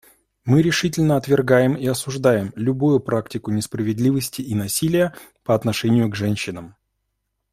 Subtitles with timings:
[0.45, 6.75] Мы решительно отвергаем и осуждаем любую практику несправедливости и насилия по отношению к женщинам.